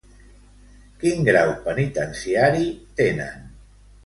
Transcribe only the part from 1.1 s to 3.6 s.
grau penitenciari tenen?